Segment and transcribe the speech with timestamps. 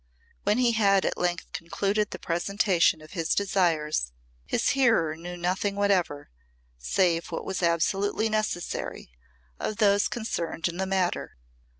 [0.45, 4.11] When he had at length concluded the presentation of his desires,
[4.47, 6.31] his hearer knew nothing whatever,
[6.79, 9.11] save what was absolutely necessary,
[9.59, 11.37] of those concerned in the matter.